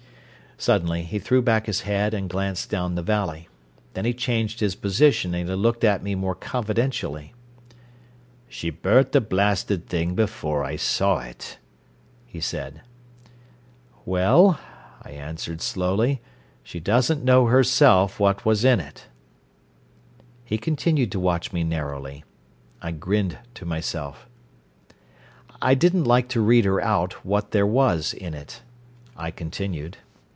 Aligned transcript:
Suddenly 0.57 1.01
he 1.05 1.17
threw 1.17 1.41
back 1.41 1.65
his 1.65 1.81
head 1.81 2.13
and 2.13 2.29
glanced 2.29 2.69
down 2.69 2.93
the 2.93 3.01
valley. 3.01 3.49
Then 3.95 4.05
he 4.05 4.13
changed 4.13 4.59
his 4.59 4.75
position 4.75 5.33
and 5.33 5.49
he 5.49 5.55
looked 5.55 5.83
at 5.83 6.03
me 6.03 6.13
more 6.13 6.35
confidentially. 6.35 7.33
"She 8.47 8.69
burnt 8.69 9.11
the 9.11 9.21
blasted 9.21 9.87
thing 9.87 10.13
before 10.13 10.63
I 10.63 10.75
saw 10.75 11.17
it," 11.17 11.57
he 12.27 12.39
said. 12.39 12.81
"Well," 14.05 14.59
I 15.01 15.09
answered 15.09 15.61
slowly, 15.61 16.21
"she 16.61 16.79
doesn't 16.79 17.25
know 17.25 17.47
herself 17.47 18.19
what 18.19 18.45
was 18.45 18.63
in 18.63 18.79
it." 18.79 19.07
He 20.45 20.59
continued 20.59 21.11
to 21.13 21.19
watch 21.19 21.51
me 21.51 21.63
narrowly. 21.63 22.23
I 22.83 22.91
grinned 22.91 23.39
to 23.55 23.65
myself. 23.65 24.27
"I 25.59 25.73
didn't 25.73 26.03
like 26.03 26.27
to 26.29 26.39
read 26.39 26.65
her 26.65 26.79
out 26.79 27.25
what 27.25 27.49
there 27.49 27.65
was 27.65 28.13
in 28.13 28.35
it," 28.35 28.61
I 29.17 29.31
continued. 29.31 29.97